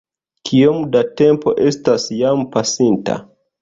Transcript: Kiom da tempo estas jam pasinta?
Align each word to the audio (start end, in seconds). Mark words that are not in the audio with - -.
Kiom 0.49 0.79
da 0.95 1.03
tempo 1.23 1.55
estas 1.69 2.09
jam 2.19 2.45
pasinta? 2.59 3.25